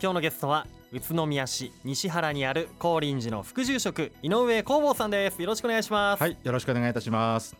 [0.00, 5.40] 今日のゲストは宇都宮市西原にある高林寺の副住職井上工房さんです。
[5.40, 6.20] よろしくお願いします。
[6.20, 7.56] はいよろしくお願いいたします。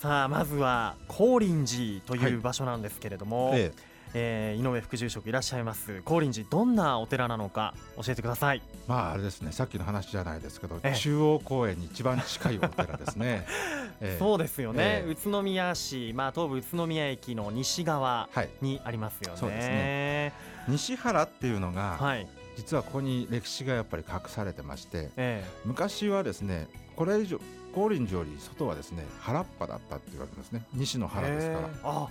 [0.00, 3.72] さあまずは高林寺という場所なんですけれども、え
[4.14, 4.56] え。
[4.56, 6.02] ー井上副住職いらっしゃいます。
[6.04, 8.62] 高林寺どんなお寺なのか教えてください。
[8.66, 10.98] えまああれですねさっきの話じゃないですけどええ。
[10.98, 13.46] 中央公園に一番近いお寺ですね、
[14.00, 14.18] ええ。
[14.18, 15.10] そうですよね、ええ。
[15.10, 18.48] 宇都宮市、まあ、東武宇都宮駅の西側はい。
[18.60, 19.38] にありますよね。
[19.38, 22.26] そうですね西原っていうのが、はい、
[22.56, 27.38] 実はここに歴史がやっぱり隠されてましてえ昔はですねこれ以上
[27.74, 30.62] 高林寺より外はですね原っぱだったって言われてますね。
[30.72, 31.74] 西のえ原ですから、へえ。
[31.84, 32.08] あ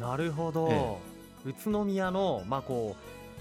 [0.00, 0.68] なるほど、
[1.44, 2.96] え宇都宮の、まあ、こ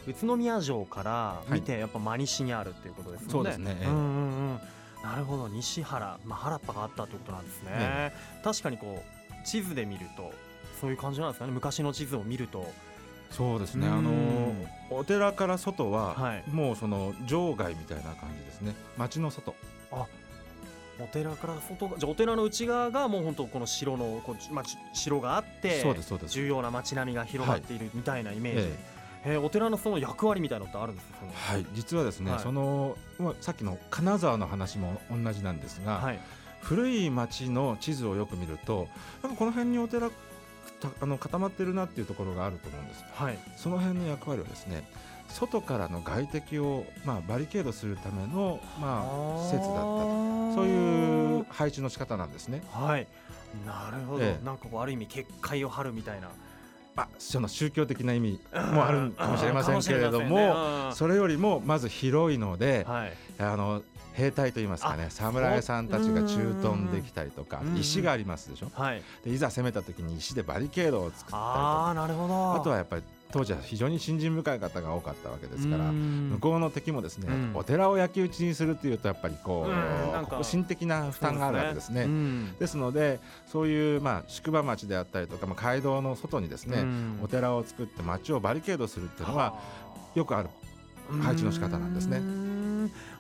[0.07, 3.31] う宇都宮城から見て、やっぱ真西にあるっていうことですよね。
[3.31, 3.87] そうですねええ。
[3.87, 4.59] うんうんうん。
[5.03, 5.47] なるほど。
[5.47, 7.71] 西原、まあ、原っぱがあったということなんですね。
[7.71, 8.13] え。
[8.43, 10.31] 確かにこう地図で見ると
[10.79, 11.51] そういう感じなんですかね。
[11.51, 12.71] 昔の地図を見ると。
[13.31, 13.87] そうですね。
[13.87, 13.93] うん。
[13.93, 14.53] あの
[14.91, 16.43] お寺から外は、はい。
[16.49, 18.75] もうその場外みたいな感じですね。
[18.97, 19.55] 町の外。
[20.97, 26.33] お寺から外がじゃあお寺の内側がもう本当この城のこう、ま城があってそうですそうです。
[26.33, 28.59] 重要な街並みが広がっているみたいなイメージ、
[29.25, 29.37] ええ。
[29.37, 31.17] ーお寺のその役割みたいなのってあるんですか？
[31.53, 32.39] はい、実はですね、はい。
[32.39, 36.19] そのまあさっきの金沢の話も同じなんですが、はい。
[36.61, 38.87] 古い町の地図をよく見ると
[39.21, 40.15] なんかこの辺にお寺た
[41.01, 43.03] あの固まってるなっていうところがあると思うんです。
[43.13, 43.37] はい。
[43.55, 44.87] その辺の役割はですね
[45.29, 50.53] 外からの外敵を、まあ、バリケードするための、まあ、施設だったと。
[50.55, 52.61] そういう配置の仕方なんですね。
[52.71, 53.07] はい。
[53.65, 54.45] なるほど、ええ。
[54.45, 56.29] なんかこうある意味結界を張るみたいな。
[56.95, 60.53] まあ、その宗教的な意味もあるかもしれませんけれども、ね。
[60.93, 63.13] それよりもまず広いのでうん、はい。
[63.39, 63.83] あの
[64.15, 69.01] 兵隊といいますかねあ侍さんたちが駐屯できたりとかうん石がありますでしょはい。
[69.23, 71.87] でいざ攻めた時に石でバリケードを作ったりとあか。
[71.89, 72.53] あなるほど。
[72.55, 76.29] あとはやっぱり当時は非常に信心深い方が多かったわけですからうん。
[76.33, 77.51] 向こうの敵もですね、うん。
[77.55, 79.67] お寺を焼き討ちにするっていうとやっぱりこ
[80.39, 82.03] う、心的な負担があるわけですね。
[82.03, 82.55] うん。
[82.57, 87.19] ですのでそういうまあ宿場町であったりとか、まあ、街道の外にですね、うん。
[87.23, 89.59] お寺を作って町をバリケードするっていうのは
[90.13, 90.49] よくある
[91.21, 92.19] 配置の仕方なんですね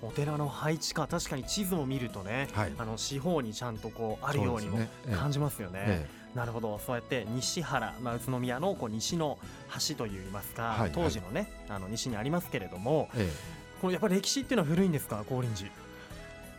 [0.07, 2.73] お寺の配置か確かに地図を見るとねはい。
[2.77, 4.79] あの四方にちゃんとこうあるようにも
[5.15, 5.83] 感じますよね。
[5.85, 6.79] えなるほど。
[6.85, 13.55] そうやって西原、まあ、宇都宮のこう西の端といいますか、はい当時のねあの西にありますけれどもええ。
[13.81, 15.75] このやっぱり歴史っていうのは古いんですか高林寺？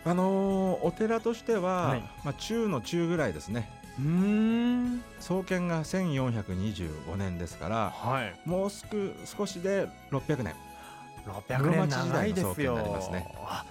[0.06, 2.00] あのーお寺としては、はい。
[2.24, 3.70] まあ、中の中ぐらいですね。
[3.98, 5.02] うーん。
[5.20, 8.48] 創建が1425年ですからはい。
[8.48, 10.54] もうすく少しで600年
[11.26, 12.72] 600年長いですよ。
[12.72, 13.34] になりますね。
[13.44, 13.64] あ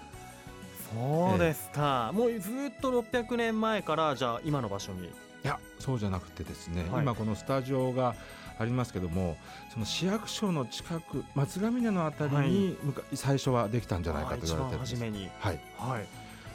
[0.93, 5.07] そうですか、もうずっと600年前からじゃあ今の場所に。
[5.07, 5.11] い
[5.43, 7.03] やそうじゃなくてですね、はい。
[7.03, 8.15] 今このスタジオが
[8.57, 9.37] ありますけども
[9.73, 14.93] その市役所の近く松ヶ峰のあたりにむか、最初はできたんじゃないかと言われてるんです。
[14.93, 15.29] あ一番初めに。
[15.39, 15.59] はい。
[15.77, 16.01] はい。
[16.01, 16.05] へ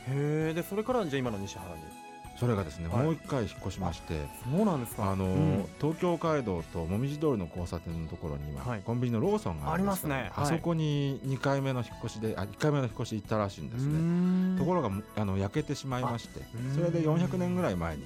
[0.09, 1.82] えでそれからじゃあ今の西原に
[2.40, 3.04] それがですね、はい。
[3.04, 4.14] もう一回引っ越しまして
[4.50, 5.12] そうなんですか。
[5.12, 5.66] あのーうん。
[5.78, 8.80] 東京街道と紅葉通りの交差点のところに今、はい。
[8.82, 10.14] コンビニのローソンがありますね。
[10.14, 10.32] はい。
[10.36, 14.54] あそこに2回目の引っ越しであ1回目の引っ越し行ったらしいんですね。
[14.54, 16.74] ねところがあの焼けてしまいましてうん。
[16.74, 18.04] それで400年ぐらい前に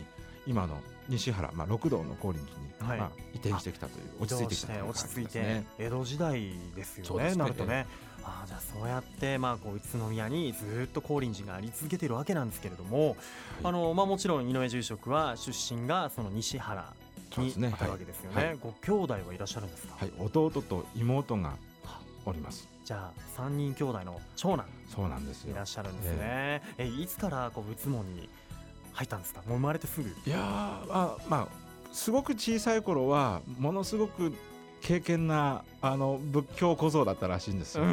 [0.48, 2.98] 今の西原、まあ、六道の高林寺に、はい。
[2.98, 5.66] まあ、移転してきたという落ち着いてきたという感じ落ち着いてですね。
[5.78, 7.86] 江戸時代ですよねなるとね
[8.24, 13.16] ああじゃあそうやってまあこう宇都宮にずっと高林寺があり続けてるわけなんですけれども、
[13.62, 16.92] あのまあもちろん井上住職は出身がその西原
[17.36, 18.36] にあたるわけですよね。
[18.36, 18.46] はい。
[18.46, 18.58] はい。
[18.60, 21.52] ご兄弟はいらっしゃるんですか、はい、弟と妹が
[22.24, 22.68] おります。
[22.84, 25.52] じゃあ三人兄弟の長男そうなんですよ。
[25.52, 25.66] いらっ。
[25.66, 28.28] しゃるんですね、えいつからこう仏門に
[28.92, 29.42] 入ったんですか？
[29.46, 30.08] もう生まれてすぐ。
[30.08, 30.40] いやー
[30.90, 34.32] あまあすごく小さい頃はものすごく
[34.84, 37.84] 敬虔なあの仏教小僧だったらしいんですよ。
[37.84, 37.86] あ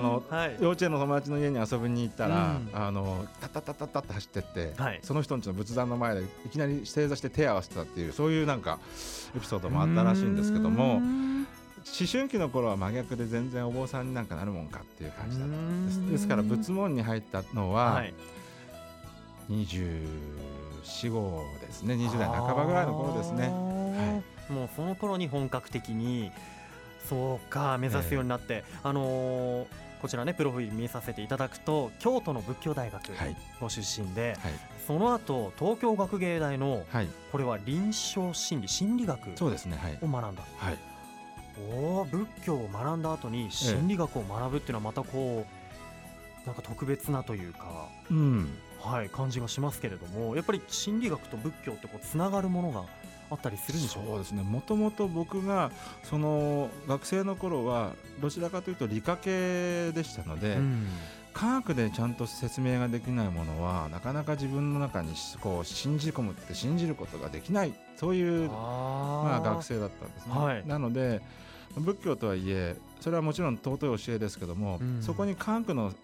[0.00, 8.78] のはい幼稚園の友達の家に遊びに行ったら、うんあのタッタッタッタッタって走ってって、はいその人んちの仏壇の前でいきなり正座して手を合わせてたっていうそういうなんか
[9.34, 11.02] エピソードもあったらしいんですけども思
[12.10, 18.14] 春期の頃は真逆で全然お坊さんになんかなるもんかっていう感じだったんですうんですから仏門に入ったのは、はい
[19.50, 23.48] 24号ですね20代半ばぐらいの頃ですね。
[23.48, 26.30] ね、もうその頃に本格的に
[27.08, 29.66] そうか目指すようになって、あのー
[30.04, 33.34] こちらねプロフィール見させていただくと京都の仏教大学はい。
[33.58, 34.52] ご出身で、はい。
[34.86, 37.08] その後東京学芸大のはい。
[37.32, 39.98] これは臨床心理心理学そうですねはい。
[40.02, 40.42] を学んだ。
[40.58, 40.78] はい。
[41.72, 45.46] おお仏教を学んだ後に心理学を学ぶっていうのはまたこ
[46.44, 48.58] うなんか特別なというかうん。
[48.82, 52.84] はい感じがしますけれどもやっぱり心理学と仏教ってこうつながるものが
[53.30, 54.06] あったりするんでしょう？
[54.06, 54.42] そうですね。
[54.42, 55.70] もともと僕が
[56.02, 60.86] その学生の頃はどちらかというと理科系でしたので、うん。
[61.32, 70.32] 科学でちゃんと説明ができないものはなかなか自分の中にこう信じ込むって信じることができないそういうまあ、学生だったんですね。
[70.32, 70.64] はい。
[70.64, 71.20] なので
[71.76, 75.02] 仏教とはいえそれはもちろん尊い教えですけども、うん。
[75.02, 75.94] そこに科学のめ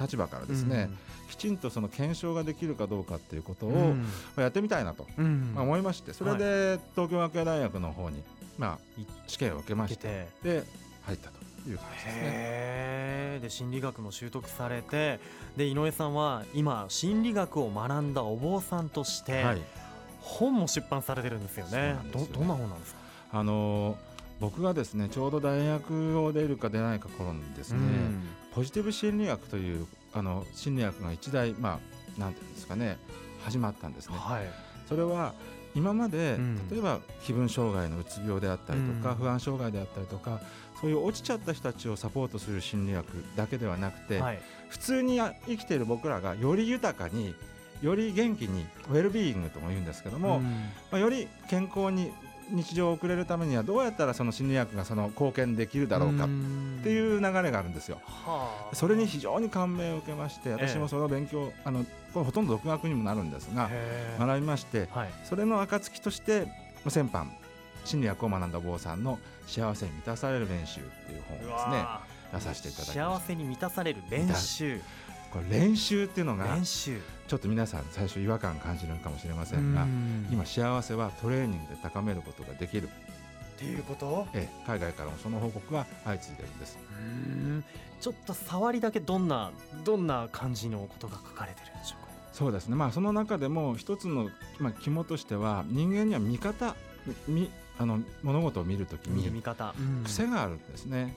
[0.00, 0.90] 立場からですね、
[1.30, 3.94] きちんとその検証ができるかどうかっていうことを、
[4.36, 5.52] やってみたいなと、うん。
[5.54, 8.22] まあ、思いましてそれで東京学芸大学の方に、
[8.58, 10.64] まあい、試験を受けましてで
[11.02, 13.38] 入ったという感じですね。
[13.42, 15.20] で心理学も習得されて
[15.56, 19.62] で井上さんは今心理学を学んだお坊さんとして、はい。
[20.20, 21.78] 本も出版されてるんですよね。
[21.78, 22.10] なんよね。
[22.12, 23.00] どどんな本なんですか？
[23.32, 23.96] あのー
[24.40, 31.80] 僕がですねちょうど大学を出るか出ないか頃にですね、うんポジティブ心理学というあの心理学が一大ま
[32.18, 32.98] あなんていうんですかね
[33.44, 34.16] 始まったんですね。
[34.16, 34.44] はい。
[34.88, 35.34] それは
[35.74, 36.68] 今まで、うん。
[36.70, 39.16] 例えば気分障害のうつ病であったりとか、うん。
[39.16, 40.40] 不安障害であったりとか
[40.80, 43.06] そういう落ちちゃった人たちをサポートする心理学
[43.36, 44.42] だけではなくて、はい。
[44.68, 47.34] 普通に生きている僕らがより豊かに
[47.82, 50.44] より元気にウェルビーイングとも言うんですけども、うん。
[50.90, 52.12] まあ、より健康に
[52.50, 56.26] 日常を送れるためにはどうやったらその心理学がその貢献できるだろうかっ
[56.82, 58.00] ていう流れがあるんですよ。
[58.04, 58.74] はあ。
[58.74, 63.70] それに非常に感銘を受けまして私もその勉強、あのこれほとんど独学にもなるんですが
[64.18, 65.10] 学びましてはい。
[65.24, 66.48] それの暁としてま
[66.86, 67.26] あ先般
[67.84, 72.02] 心理学を学んだ坊さんの幸せに満たされる練習っていう本をうですねわ
[72.32, 74.78] 出させていただき幸ましせに満たされる練習。
[74.78, 74.84] た
[75.32, 80.28] これ練習っていうのがちょっと皆さん最初違和感感じるかもしれませんがうん。
[80.30, 84.26] 今幸せはトレーニングで高めることができる、っていうこと？
[84.34, 86.78] ええ海外からもその報告が相次いでるんです。
[86.98, 87.64] うん。
[88.00, 89.52] ちょっと触りだけどんな
[89.84, 92.12] どんな感じのことが書かれてるんでしょうか？
[92.32, 92.76] そうですね。
[92.76, 96.74] まあその中でも一つの、まあ、肝としては人間には見方
[97.28, 99.74] みあの物事を見るときに見方。
[100.04, 101.14] 癖があるんですね、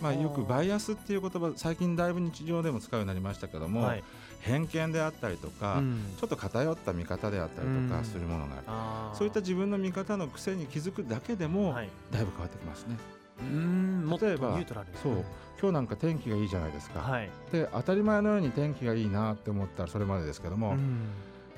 [0.00, 4.04] まあ、よくバイアスっていう言葉最近だいぶ日常でも使うようになりましたけども、はい。
[4.40, 6.14] 偏見であったりとか、うん。
[6.18, 7.88] ちょっと偏った見方であったりとうん。
[7.88, 9.16] かするものがある、あー。
[9.16, 11.88] そういった自分の見方の癖に気づくだけでも、はい。
[12.10, 12.96] だいぶ変わってきますね。
[13.40, 15.24] うん例えばュートラルにそう
[15.60, 17.28] 今日なんか天気がいいじゃないですか、はい。
[17.50, 21.08] で当たり前のように天気がいいなって思ったらそれまでですけども、うん。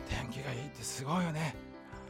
[0.09, 1.57] 天気がいいってすごいよね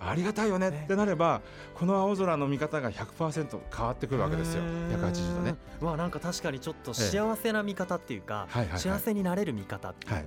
[0.00, 0.82] ありがたいよねね。
[0.84, 1.40] ってなれば
[1.74, 4.62] この青空の見方が100%変わってくるわけですよ。
[4.62, 5.00] へー。
[5.00, 5.54] 180度ね。
[5.80, 10.24] まあなんか確かにちょっと幸せな見方っていうか、幸せになれる見方っていう、はい。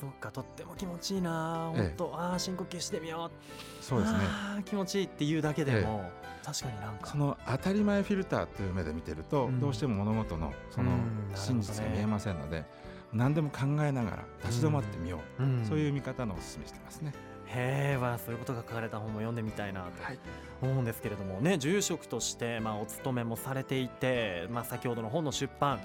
[0.00, 1.72] そっかとっても気持ちいいな。
[1.76, 1.82] ええ。
[1.82, 3.84] 本当、ああ深呼吸してみよう。
[3.84, 4.18] そうですね。
[4.64, 6.10] 気持ちいいっていうだけでも、
[6.44, 7.06] 確かになんか。
[7.06, 9.60] その当たり前フィルターという目で見てると、うん。
[9.60, 10.90] どうしても物事のその
[11.34, 12.64] 真実が見えませんので、
[13.12, 15.64] 何でも考えながら立ち止まってみよう、うん。
[15.64, 17.12] そういう見方のお勧めしてますね。
[17.46, 20.18] へえ、まあ、そういうことが書かれた本も読んでみたいなとはい
[20.62, 25.80] 思うんですけれどもね住職として、まあ、お勤めもされていて、まあ、先ほどの本の出版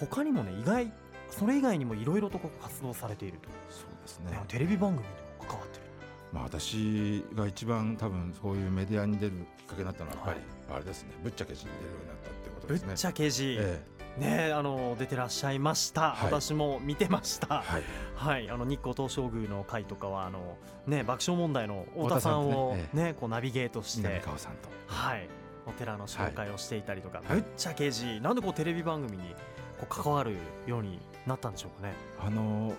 [0.00, 0.92] 他にもね意外
[1.30, 4.40] それ以外にもいろいろと活動されていると、そうですねね。
[4.48, 5.84] テレビ番組にも関わってる
[6.32, 10.40] まあ私が一番多分そういうメディアに出るきっかけになったのはやっぱり、
[10.74, 11.10] あれですね。
[11.22, 12.86] ぶっちゃけ字に出るようになったってことですね。
[12.88, 13.80] ぶっちゃけ字、え
[14.18, 17.82] ねあの出てらっしゃいました、はい私も見てましたえはい。
[18.14, 24.68] はい、あの日光東照宮の会とかはあの、ね、爆笑問題の太田さんを、太田さんねこうナビゲートして南川さんと。
[24.86, 25.28] はい、
[25.66, 29.34] お寺の紹介をしていたりとか、はいぶっちゃけ字なんでこうテレビ番組に
[29.78, 30.36] こう関わる
[30.66, 31.94] ようになったんでしょうかね。
[32.18, 32.74] あの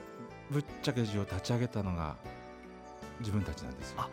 [0.49, 2.17] ぶっちゃけ字を立ち上げたのが
[3.19, 4.01] 自分たちなんですよ。
[4.01, 4.09] あ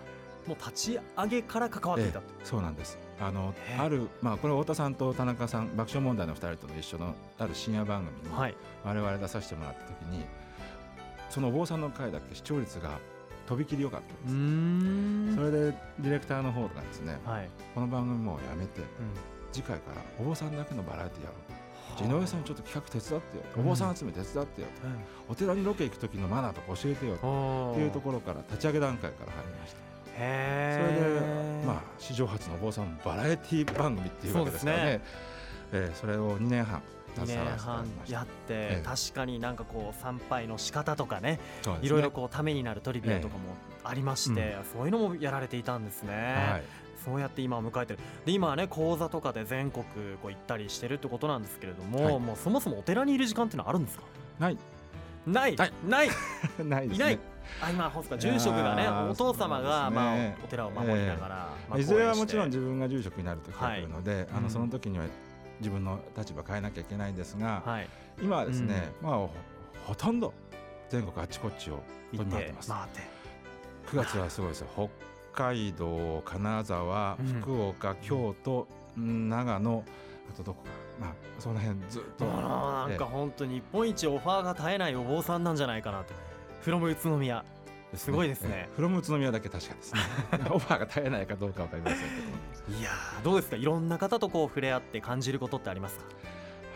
[0.46, 2.98] もう立ち上げから関わっていたと、そうなんです。
[3.20, 10.24] あのあるまあこれ太田さんと田中さん爆笑問題の二人との一緒のある深夜番組にはい、我々出させてもらった時に、
[11.30, 12.98] そのお坊さんの回だけ視聴率が
[13.46, 15.36] とびきり良かったんです。
[15.36, 18.86] そんれでディレクターの方がですね、はい、この番組もうやめてうん
[19.50, 21.58] 次回からお坊さんだけのバラエティやろう。
[21.96, 23.42] じゃあ井上さんちょっと企画手伝ってよ。
[23.56, 24.68] お坊さん集め手伝ってよ。
[25.28, 27.12] お寺にロケ行く時のマナーとか教えてよ。
[27.22, 29.87] うんっていうところから立ち上げ段階から入りました。
[30.18, 34.82] へそれえで、まあ、史上初のお坊さんバラエティ番組っていうわけですからね。
[34.82, 35.02] そうです
[35.70, 36.82] えーそれを2年半
[37.16, 38.82] 2年半やって、ええ。
[38.84, 41.78] 確かになんかこう参拝の仕方とかねね。
[41.82, 43.40] いろいろこうためになるトリビアとかも
[43.82, 46.12] ありまして、えそういうのもやられていたんですね。
[46.50, 46.62] はい。
[47.04, 47.98] そうやって今を迎えてる。
[48.24, 49.84] で今はね講座とかで全国
[50.22, 52.20] こう行ったりしてるってことなんですけれども、はい。
[52.20, 54.04] もうそもそもお寺にいる時間っていうのはあるんですか？
[54.38, 54.58] ない。
[55.26, 55.56] ない。
[55.56, 55.72] ない。
[55.86, 56.08] ない。
[56.64, 56.94] ないですね。
[56.94, 57.18] いない
[57.60, 61.36] あ今そうですか住職がねお父様が、まあお寺を守りながら、
[61.68, 64.44] まあいずれはもちろん自分が住職になる時が来るので、あうん。
[64.44, 65.06] のその時には
[65.60, 67.88] 自分の立場変えなきゃいけないんですが、はい。
[68.22, 69.30] 今はですね、まあほ
[69.86, 70.32] ほとんど
[70.88, 72.70] 全国あちこちを行っ飛び回っててます。
[72.70, 73.00] 回って。
[73.86, 74.90] 9月はすごいですよ。
[75.34, 77.26] 北海道金沢うん。
[77.40, 79.84] 福岡、京都長野
[80.30, 80.70] あとどこか。
[81.00, 82.24] まあその辺ずっと。
[82.24, 86.12] なんか本当に日本一オファーが絶えないお坊さんなんじゃないかなって
[86.68, 87.42] フロム宇都宮
[87.94, 88.48] すごいですね。
[88.52, 90.00] ええフロム宇都宮だけ確かですね。
[90.52, 92.04] オファーが絶えないかどうかわかりませんけ
[92.72, 93.56] どいやーどうですか？
[93.56, 96.04] いろんな方とこう触れ合って感じることってありますか？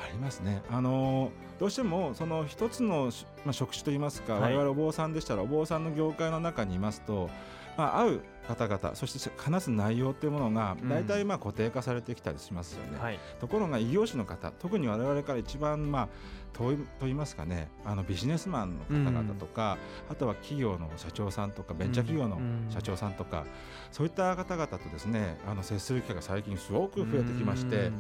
[0.03, 0.63] ありますね。
[0.71, 1.31] あのー
[1.61, 4.57] どうしてもその一つのし、まあ、職種といいますか、はい。
[4.57, 7.29] 我々お坊さんでしたらお坊さんの業界の中にいますと、
[7.77, 10.89] まあ、会う方々そして話す内容っていうものがうん。
[10.89, 12.99] 大体まあ固定化されてきたりしますよね。
[12.99, 13.19] はい。
[13.41, 16.09] ところが異業種の方特に我々から一番まあ
[16.53, 17.71] 遠いと言いますかね。
[17.85, 19.79] あのビジネスマンの方々とか、
[20.11, 22.67] あとは企業の社長さんとかベンチャー企業のうん。
[22.71, 23.47] 社長さんとか、
[23.91, 27.91] そういった方々とですねあの接する機会が最近すごく増えてきまして。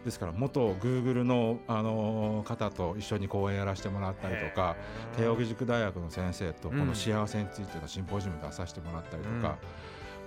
[0.00, 4.76] うんですから元グーグルの、あのー方と一緒に講演やらせてもらったりとか
[5.16, 6.86] 慶應義塾大学の先生とこうん。
[6.86, 9.58] の幸せについてのシンポジウム出させてもらったりとか、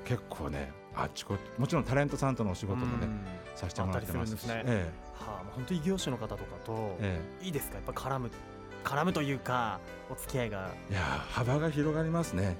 [0.05, 3.19] 結構ねあっちこっちもちろんタレントさんとのお仕事もね、うん。
[3.55, 4.37] させてもらってます。
[4.37, 4.63] しね。
[4.65, 7.45] えはあ、本当異業種の方とかとええ。
[7.45, 7.75] いいですか？
[7.75, 8.31] やっぱ絡む
[8.83, 9.79] 絡むというか
[10.11, 10.69] お付き合いが。
[10.89, 12.55] えいや幅が広がりますね、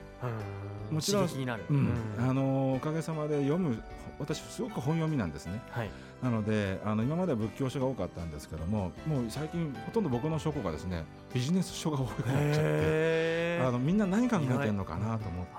[0.90, 0.96] うん。
[0.96, 1.94] もちろん刺激になる、うん。
[2.18, 3.82] あのーおかげさまで読む
[4.20, 5.62] 私すごく本読みなんですね。
[5.70, 5.90] はい
[6.24, 11.04] なのであの今までは仏教書が多かったんですけどももう最近ほとんど僕の書庫がですね
[11.34, 15.52] ビジネス書が多くなっちゃってあのみんな何考えてるのかなと思って。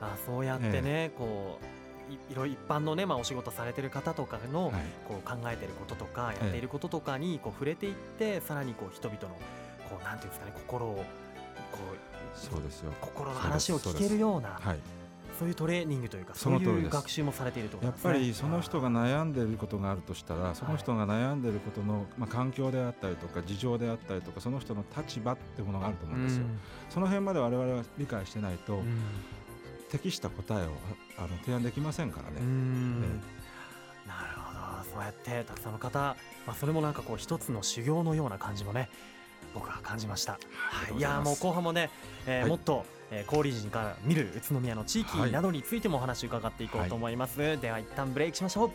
[0.00, 1.60] あそうやってね、こ
[2.08, 4.72] ういいろいろ一般のね、まあ、お仕事されてる方とかの、はい。
[5.06, 9.28] こう考えてることとかやっていることとかにこう触れていって、さらにこう人々の
[9.88, 12.92] こうなんていうんですかね心をこうそうですよ。
[13.00, 14.78] 心の話を聞けるようなはい
[15.42, 26.44] そういうトレーニングというかそそういう学習もされているとこやっぱりその人が悩んでいることがあるとしたらその人が悩んでいることの、まあ、環境であったりとか事情であったりとかその人の立場ってものがあると思うんですよ、
[26.90, 28.84] その辺まで我々は理解してないと、うん。
[29.90, 30.70] 適した答えを
[31.18, 32.40] ああの提案できませんからね、
[34.06, 34.90] なるほど。
[34.94, 35.98] そうやってたくさんの方、
[36.46, 38.88] まあ、それもなんかこう一つの修行のような感じもね
[39.54, 40.38] 僕は感じました、は
[40.94, 41.00] い、い。
[41.00, 41.90] やもう後半もね、
[42.26, 42.50] えーはい。
[42.50, 48.70] もっと、えー、高利人から見る宇都宮の地域はいなどについてもお話を伺っていこうと思います、では一旦ブレイクしましょう。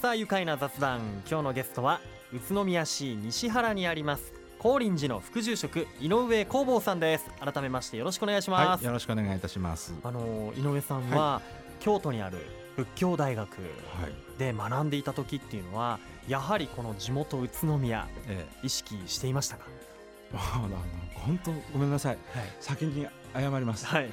[0.00, 1.00] さあ愉快な雑談。
[1.28, 2.00] 今日のゲストは
[2.32, 7.30] 宇都宮市西原にあります高林寺の副住職井上光坊さんです。
[7.40, 9.94] 改めましてよろしくお願いします、はい、よろしくお願いいたします。
[10.02, 11.42] あの井上さんは、
[11.80, 12.38] 京都にある
[12.76, 13.66] 仏教大学は
[14.08, 19.64] い、で学んでいた時っていうのはやはりこの地元宇都宮え意識していましたか？
[21.14, 22.18] 本当ごめんなさい。
[22.34, 23.86] はい、先に謝ります。
[23.86, 24.10] はい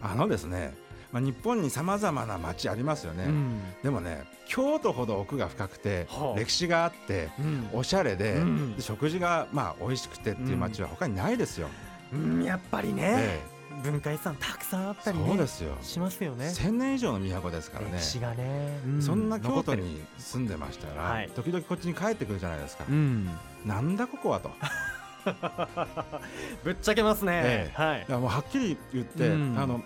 [0.00, 0.74] あのですね、
[1.10, 3.24] まあ日本にさまざまな町ありますよね。
[3.24, 7.30] うんでもね、京都ほど奥が深くて、はあ歴史があって。
[7.38, 11.68] うんおしゃれで,、うんで食事がまあ美味しくてっていう街は他にないですよ。
[12.12, 13.40] うんやっぱりね、え
[13.82, 15.76] 文化遺産たくさんあっえたりねそうですよ。
[15.82, 16.50] しますよね。
[16.50, 17.98] 千年以上の都ですからね。
[17.98, 18.02] 歴。
[18.02, 21.30] 史がね、うそんな京都に住んでましたら、はい。
[21.34, 22.84] 時々こっちに帰ってくるじゃないですか。
[22.88, 23.28] うん。
[23.64, 24.50] なんだここはと。
[26.64, 27.82] ぶっちゃけますね、ええ。
[27.82, 28.06] はい。
[28.08, 29.58] いやもうはっきり言って、うん。
[29.58, 29.82] あの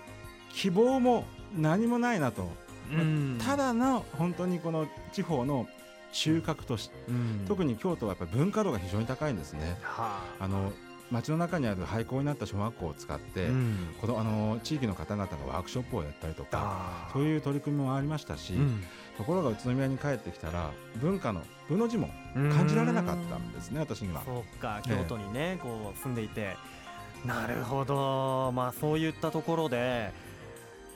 [0.53, 1.25] 希望も
[1.55, 2.51] 何もないなと、
[2.91, 3.39] うん。
[3.43, 5.67] ただの本当にこの地方の
[6.11, 7.45] 中核都市、うん。
[7.47, 9.77] 特に京都はやっぱり文化度が非常に高いんですね。
[9.81, 10.43] はあ。
[10.45, 10.71] あの
[11.11, 13.77] 街の中にある廃校になった小学校を使って、うん。
[14.01, 18.83] このあの地域の方々がワークショップをやったりとかそういう取り組みもありましたし、うん。
[19.17, 24.23] ところが宇都宮に帰ってきたら文化の「部」の字も感じられなかったんですね私には。
[24.25, 26.55] そうか京都にね、こう住んでいて。
[27.25, 28.51] なるほど。
[28.53, 30.11] まあそういったところで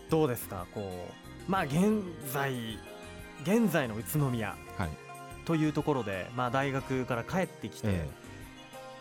[0.10, 1.10] どうですかこ
[1.48, 2.80] うまあ現在
[3.44, 4.90] 現在の宇都宮はい。
[5.46, 8.10] というところで、まあ、大学から帰ってきて、え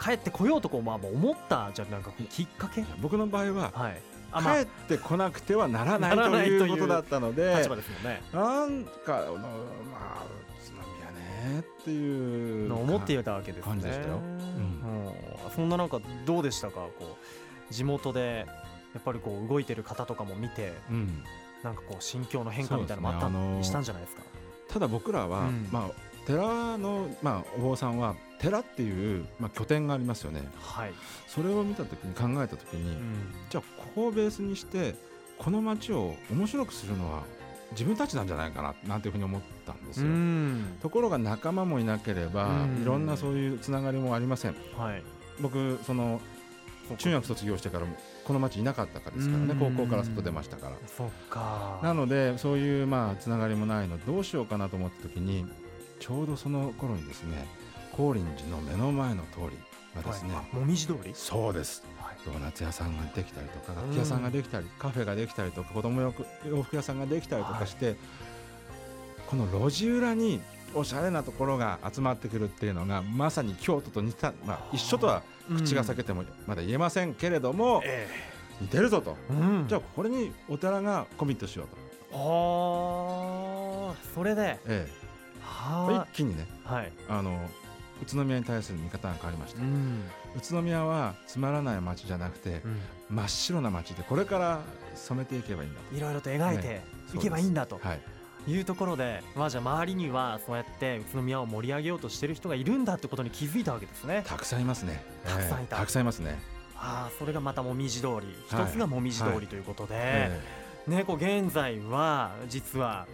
[0.01, 2.83] 帰ってこようとこう、まあ、思ったじゃあなんかきっかけ？
[2.83, 4.03] え僕の場合ははい。
[4.43, 10.27] 帰ってこなくてはならないとないうことだったので立場ですもんねなんかまあ
[10.61, 13.71] 宇都宮ねっていうの思っていたわけですね。
[13.71, 15.13] 感じでしたようん。
[15.55, 16.81] そんななんかどうでしたか？
[16.99, 17.17] こ
[17.71, 18.45] う地元で
[18.93, 21.23] やっぱりこう動いてる方とかも見てうん、
[21.63, 24.23] なんかこう心境の変化みたいなのもあったねあのーしたんじゃないですか？
[24.69, 25.69] ただ僕らは、うん。
[25.73, 25.91] まあ
[26.27, 30.93] 寺の、まあ、お坊さんは寺っていう、まあ、拠点がありますよねはい。
[31.27, 34.95] それを見た時に考えた時に、うんじゃあここをベースにして
[35.39, 37.23] この街を面白くするのは
[37.73, 40.07] 自分たちなんじゃないかななんていうふうに思ったんですよ。
[40.07, 44.55] うんところが仲間もいなければ、うんいろんなそういうつながりもありません。
[44.77, 45.03] はい。
[45.41, 46.21] 僕その
[46.99, 50.77] 中学卒業してからもこの町いなかったからですからねうん高校から外出ましたから。
[50.87, 51.81] そっか。
[51.83, 55.45] なのでそういうまあつながりもないのどうしようかなと思った時に
[55.99, 57.47] ちょうどその頃にですね
[57.97, 59.59] 高林寺の目の前の通り
[59.95, 61.13] はですね、はい、もみじ通り？
[61.15, 61.83] そうです。
[61.99, 62.17] はい。
[62.27, 67.97] ドーナツ屋さんができたりとか楽器屋さんができたり、カフェができたりとか子供洋服洋服屋さんができたりとかして、
[69.27, 70.43] この路地裏に
[70.75, 75.23] おしゃれなところが集まってくるっていうのがまさに京都と似た、まあ、一緒とは
[75.57, 78.09] 口が裂けてもまだ言えませんけれども、え
[78.61, 79.69] 似てるぞと、えうん。
[79.69, 81.77] じゃあこれにお寺がコミットしようと、
[82.13, 84.59] ああそれで。
[84.67, 84.87] え
[85.41, 86.93] はえ、一気にねいはい。
[87.09, 87.49] あの
[88.03, 90.03] 宇都宮に対する見方が変わりました、うん。
[90.37, 92.63] 宇都宮はつまらない街じゃなくて
[93.09, 94.61] 真っ白な街でこれから
[94.95, 96.85] 染めていけばいいんだいろいろと描いてね
[97.15, 97.77] いけばいいんだと。
[97.77, 104.25] と、はい、いうところで、まあ、じゃあ周りにはそうやって宇都宮を盛り上げようとしてる人がいるんだってことに気づいたわけですね。
[104.27, 105.03] たくさんいますね。
[105.25, 105.77] たくさんいた。
[105.77, 106.39] ええたくさんいますね、
[106.77, 108.37] ああそれがまたもみじ通り。
[108.47, 110.41] 一はいつがもみじ通りということで、え。
[110.87, 113.07] ね、こう現在は実は、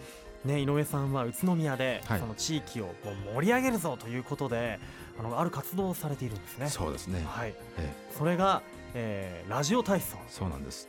[0.44, 2.20] ね、井上さんは宇都宮ではい。
[2.20, 2.92] その地域をも
[3.32, 4.80] う盛り上げるぞということで
[5.18, 6.66] あのある活動をされているんですね。
[6.66, 8.62] えそうですね、はい、えそれが、
[8.94, 10.16] えーラジオ体操。
[10.16, 10.88] えそうなんです。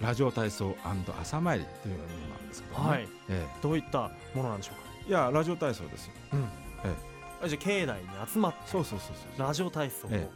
[0.00, 0.74] ラジオ体操
[1.20, 2.90] 朝参りというものなんですけども、ね。
[2.90, 3.08] はい。
[3.28, 4.82] えどういったものなんでしょうか？
[5.06, 6.12] えいやラジオ体操ですよ。
[7.42, 10.26] あじゃあ境内に集まってそうそうそうそうラジオ体操をえ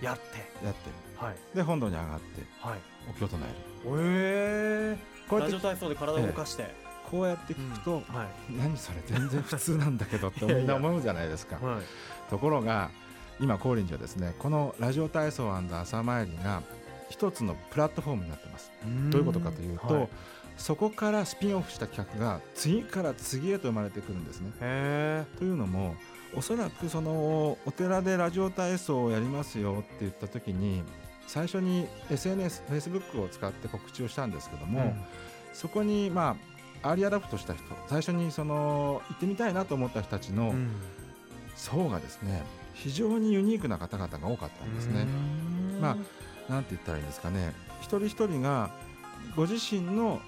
[0.00, 0.22] やって、
[0.64, 0.90] やって。
[1.16, 1.36] はい。
[1.54, 2.78] で本堂に上がってはい。
[3.10, 4.94] お経を唱える。
[4.94, 4.96] え
[5.28, 6.74] こうやってラジオ体操で体を動かして、
[7.12, 8.54] こうやって聞くと、はい。
[8.58, 10.58] 何それ全然普通なんだけどって いやいや。
[10.60, 11.56] みんな思うじゃないですか。
[11.64, 11.82] はい。
[12.30, 12.90] ところが
[13.38, 16.62] 今高林寺はですねこのラジオ体操朝参りが
[17.10, 18.72] 一つのプラットフォームになってます。
[19.10, 20.08] どういうことかというと、はい。
[20.56, 24.52] そこからスピンオフした企画が次から次へと生まれてくるんですね。
[24.60, 25.96] へというのも
[26.34, 30.82] おそらくそのお寺でラジオ体操をやりますよって言った時に
[31.26, 34.94] 最初に SNS、Facebook を使って告知をしたんですけどえも、
[35.52, 36.51] そこにまあ
[36.82, 40.70] early adopt した人最初にその行ってみたいなと思った人たちのうん。
[41.54, 42.42] 層がですね
[42.74, 45.02] 非常にユニークな方々が多かったんですね。
[45.02, 45.80] うん。
[45.80, 45.96] ま
[46.48, 47.52] なんて言ったらいいんですかね。
[47.80, 48.70] 一人一人が
[49.36, 50.20] ご自身の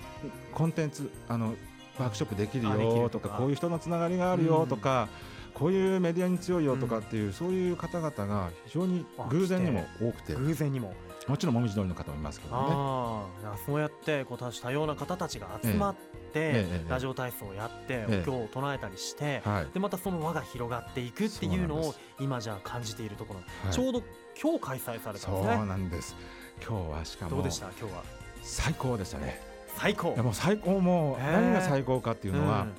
[0.52, 1.54] コンテンツあの
[1.98, 3.38] ワークショップできるよとかとか。
[3.38, 5.08] こういう人のつながりがあるよとか、
[5.54, 10.34] こういうメディアに強いよとかっていう、そういう方々が非常に偶然にも多くて。
[10.34, 10.92] 偶然にも。
[11.26, 12.62] もちろんもみじ通りの方もいますけどね。
[12.68, 15.94] あそうやってこう多種多様な方たちが集まっ
[16.34, 18.20] て、ラジオ体操をやって、ええ。
[18.20, 19.66] お経を唱えたりして、はい。
[19.72, 23.72] でまたその輪が広がっていくっていうのを今じゃあ感じているところ、はい。
[23.72, 24.02] ちょうど
[24.38, 26.14] 今日開催されたんですそうねなんです。
[26.60, 27.70] 今日はしかもどうでした？
[27.80, 28.02] 今日は。
[28.42, 29.40] 最高でしたね。
[29.78, 30.14] 最高。
[30.16, 32.72] もう最高も何が最高かっていうのは、ん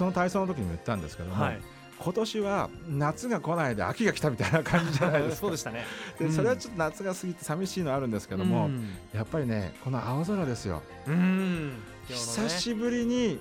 [0.00, 1.60] その体操の時にも言ったんですけども、はい。
[1.98, 5.36] 今年は夏が来ないで秋が来たみたいな感じじゃないですか。
[5.44, 5.84] そうでしたね。
[6.18, 6.32] でうん。
[6.32, 8.88] それはちょっと夏が過ぎて寂しいのはあるんですけども、うん。
[9.12, 11.74] やっぱりねこの青空ですよ、うん。
[12.08, 13.38] 久しぶりに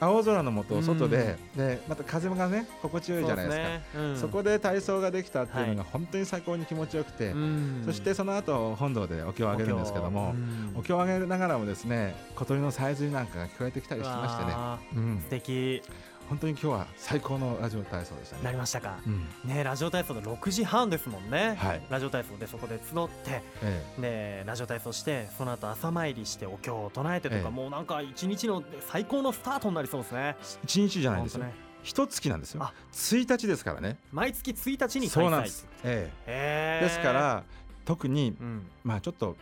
[0.00, 4.20] 青空の下外で,、でまた風がね心地よいじゃないですか。
[4.20, 7.82] そこで体操ができたっていうのが本当に最高に気持ちよくて、うん。
[7.84, 10.34] そしてその後本堂でお経をあげるんですけども
[10.76, 15.82] お経をあげながらもですね小鳥のさえずりなんかが聞こえてきたりしてましてね、素敵
[16.28, 18.42] 本当に今日は最高のラジオ体操でしたね。
[18.42, 18.98] なりましたか。
[19.06, 19.26] うん。
[19.44, 21.82] ねラジオ体操で6時半ですもんね、はい。
[21.88, 27.50] ラジオ体操でそこで集ってえでラジオ体操してその後朝参りしてお経を唱えてとか、ええ。
[27.50, 30.36] もうなんか一日の最高のスタートになりそうですね。
[30.38, 31.44] え一日じゃないですよ。
[31.44, 31.54] ね。
[31.82, 32.62] 一月なんですよ。
[32.62, 32.74] あ。
[32.92, 33.96] 1日ですからね。
[34.12, 35.10] 毎月1日に開催。
[35.10, 36.80] そうなんです、ええ。
[36.82, 37.44] ですから
[37.84, 38.66] 特にうん。
[38.84, 39.36] まあちょっと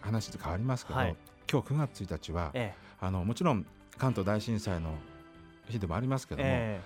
[0.00, 1.16] 話変わりますけど、はい
[1.50, 3.66] 今日9月1日はえあのもちろん
[3.98, 4.94] 関東大震災の
[5.72, 6.84] 日でもありますけども、ええ。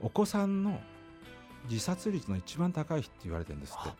[0.00, 0.80] お子さんの
[1.68, 3.88] 自殺率の一番高い日って言われてるんですって。
[3.88, 3.94] あ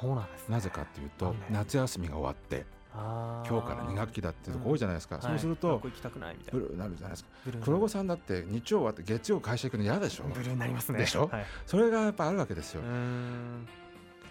[0.00, 0.54] そうなんですね。
[0.54, 6.60] なぜかっていうと夏休みが終わって今日から2学期だっていうとこ多いじゃないですか、そうするはいと学校行きたくないみたいな。
[6.60, 7.30] ブルーになるじゃないですか。
[7.62, 10.24] 黒子さんだって日曜終わって月曜会社行くの嫌でしょ？
[10.24, 10.98] ブルーになりますね。
[10.98, 11.28] でしょ？
[11.28, 12.82] はい、それがやっぱあるわけですよ。
[12.82, 13.68] うーん。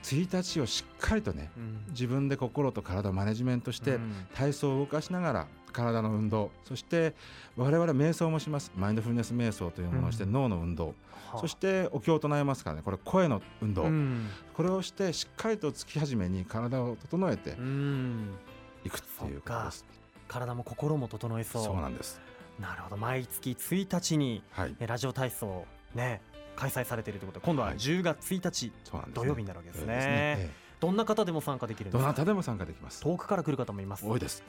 [0.04, 1.86] 1日をしっかりとねうん。
[1.90, 4.28] 自分で心と体をマネジメントして、うん。
[4.34, 7.14] 体操を動かしながら体の運動そして
[7.58, 8.72] 我々瞑想もします。
[8.76, 10.32] マインドフルネス瞑想というものをしてうん。
[10.32, 10.94] 脳の運動、は
[11.36, 11.38] あ。
[11.40, 12.82] そしてお経を唱えますからね。
[12.84, 14.28] これ声の運動、うん。
[14.54, 18.36] これをしてしっかりと月始めに体を整えてうん。
[18.86, 19.86] いくっていうことです、
[20.28, 21.64] 体も心も整いそう。
[21.64, 22.20] そうなんです。
[22.60, 22.98] なるほど。
[22.98, 24.76] 毎月1日にはい。
[24.80, 26.22] えラジオ体操ね
[26.56, 27.78] 開催されているということで今度ははい。
[27.78, 32.04] 10月1日そうなんです、土曜日になるわけですね,、えどんな方でも参加できるえんですか？
[32.04, 33.02] どなたでも参加できます。
[33.02, 34.06] 遠くから来る方もいます。
[34.06, 34.44] 多いです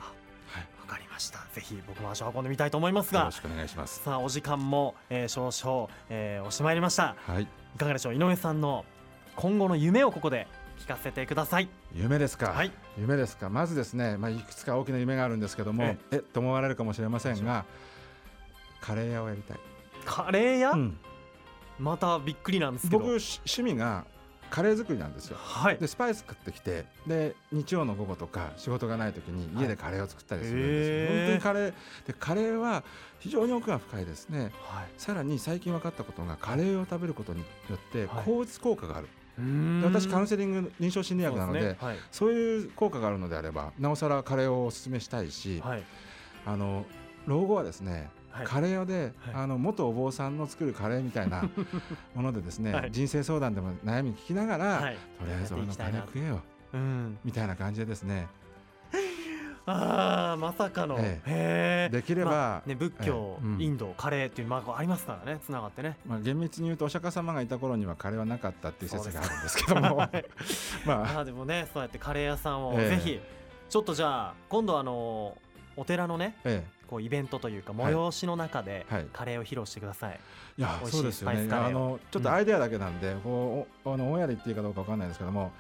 [0.90, 1.38] かりました。
[1.53, 3.20] ぜひ僕も足を運んでみたいと思いますが。
[3.20, 4.03] よろしくお願いします。
[4.03, 7.14] さあお時間も、えー少々、えー、おしまいりました。
[7.26, 7.42] はい。
[7.42, 7.46] い
[7.79, 8.14] かがでしょう？
[8.14, 8.85] 井上さんの
[9.37, 10.48] 今後の夢をここで
[10.79, 11.68] 聞かせてください。
[11.94, 12.72] 夢ですか、はい。
[12.98, 13.48] 夢ですか？
[13.48, 16.16] まずですね、まあ、いくつか大きな夢があるんですけどもええ。
[16.16, 17.64] っと思われるかもしれませんが
[18.81, 19.59] カレー屋をやりたい、
[20.05, 20.98] カレー屋、うん。
[21.79, 22.98] またびっくりなんですけど。
[22.98, 24.05] 僕し趣味が
[24.51, 25.37] カレー作りなんですよ。
[25.41, 25.79] はい。
[25.79, 31.09] でスパイス買ってきてで日曜の午後とか仕事がない時に家でカレーを作ったりするんですよ、へー。
[31.09, 31.73] 本当にカレー
[32.07, 32.83] でカレーは
[33.21, 34.53] 非常に奥が深いですね。
[34.63, 34.89] はい。
[34.99, 38.25] さらに最近分かったことがカレーを食べることによってはい。
[38.25, 39.09] 抗うつ効果がある、
[39.39, 41.87] で私カウンセリング臨床心理学なのでそうすね。
[41.87, 41.99] はい。
[42.11, 45.85] そういう効果があるのであればなおさらカレーをお勧めしたいし、はい。
[46.47, 46.85] あの
[47.27, 48.11] 老後はですね、はい
[48.45, 49.35] カレー屋で、はい。
[49.35, 51.49] あの元お坊さんの作るカレーみたいな
[52.14, 52.93] ものでですね、はい。
[52.93, 54.97] 人生相談でも悩み聞きながら、はい。
[55.19, 56.40] とりあえず俺のカレー食えよ
[56.73, 57.19] うん。
[57.25, 58.29] みたいな感じでですね。
[59.66, 60.97] ああまさかの。
[60.99, 65.97] えへえできれば、まあね仏教インドカレーっていうまあありますからねつながってね。
[66.07, 69.97] まあ、厳密に言うとお釈迦様がいた頃にはカレーはなかったっていう説があるんですけども。
[69.99, 70.25] はい。
[70.87, 71.25] まあ。
[71.25, 72.88] でもねそうやってカレー屋さんをええ。
[72.90, 73.21] ぜひ
[73.69, 75.37] ちょっとじゃあ今度あの
[75.77, 77.94] お寺のねえこうイベントというかはい。
[77.94, 79.07] 催しの中ではい。
[79.12, 80.18] カレーを披露してください。
[80.59, 81.48] えいいそうですよね。
[81.53, 85.53] あのちょっとアイデアだけなんで、こうおあのオンエアで言っていいかどうかわかんないですけども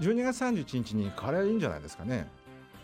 [0.00, 2.28] 12月31日にカレーいいんじゃないですかね。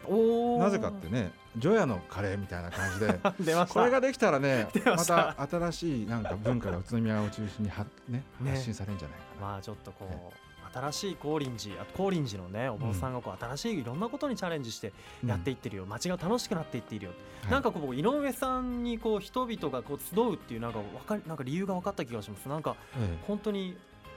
[0.09, 3.13] おなぜかってね除夜のカレーみたいな感じで。
[3.69, 5.35] これができたらね出また。
[5.35, 8.51] た新しいなんか文化が宇都宮を中心には、ね、ね。
[8.53, 10.46] 発信されるんじゃないかな、まあちょっとこう
[10.77, 15.29] 新しい高林寺あ高林寺のねお坊さんがこう新しいいろんなことにチャレンジしてうん。
[15.29, 17.11] やっていってるよ、街が楽しくなっていっているよ、
[17.43, 22.49] はいなんかこう井上さんにこう人々がこう集うっていうなんかわかりなんか理由が分かった気がします。
[22.49, 23.77] なんかえ本当に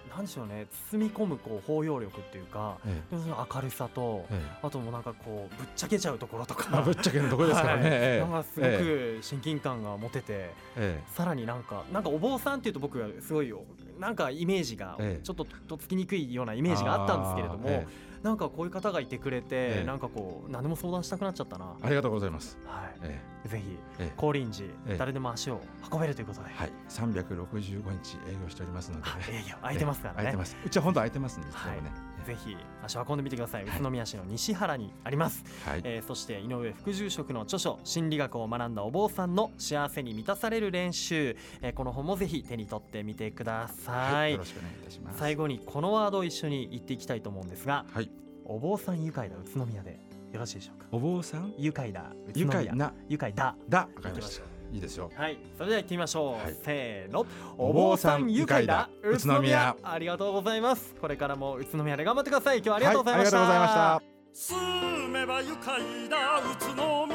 [0.10, 3.16] なんでしょうね包み込むこう包容力っていうかええ。
[3.56, 4.58] 明るさとええ。
[4.64, 6.70] あともうなんかこうぶっちゃけちゃうところとか。
[6.72, 7.92] まあ、ぶっちゃけのところですからね、はい。
[7.92, 8.20] ええ。
[8.20, 11.04] なんかすごえく親近感が持てて、ええ。
[11.14, 13.62] さらになんかなんかお坊さんっていうと僕はすごいよ
[14.00, 15.24] なんかイメージがええ。
[15.24, 17.88] ちょっととっつきにくいようなイメージがあったんですけれども、あーえ
[18.24, 19.86] なんかこういう方がいてくれて、ええ。
[19.86, 22.68] なんかこう何でも相談したくなっちゃったな、はえありがとうございます、い、
[23.04, 24.06] えぜひええ。
[24.08, 24.98] え高林寺、ええ。
[24.98, 30.18] 誰でも足を運べるということで、はい、365日営業しておりますので、あ営業空いてますからね。
[30.24, 30.58] 空いてます。
[30.66, 31.92] うちは本当空いてますんで、いつでもね。
[32.26, 33.80] ぜひ足を運んでみてください、はい。
[33.80, 45.20] 宇都宮市の西原にあります、はい、えーそして井上副住職の著書心理学を学んだお坊さんの幸せに満たされる練習、えーこの本もぜひ手に取ってみてください、はいよろしくお願いいたします。
[45.20, 48.10] 最後にこのワードを一緒に言っていきたいと思うんですがはい、
[48.46, 50.00] お坊さん愉快だ宇都宮で。
[50.32, 50.86] よろしいでしょうか？
[50.92, 53.56] お坊さん、愉快だ愉快な、愉快だ。
[53.68, 55.10] だ、わかりましたいいですよ。
[55.16, 55.38] はい。
[55.58, 56.56] それでは行ってみましょう、はい。
[56.64, 57.26] せーの。
[57.58, 58.90] お坊さん愉快だ。
[59.04, 59.76] 宇都宮。
[59.82, 60.96] ありがとうございます。
[60.96, 62.58] これからも宇都宮で頑張ってください。
[62.58, 64.20] 今日はありがとうございました、はいありがとうございました。
[64.32, 66.18] 住めば愉快だ。
[66.40, 67.09] 宇都宮